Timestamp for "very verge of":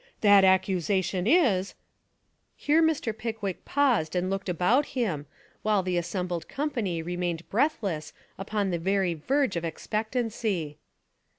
8.79-9.63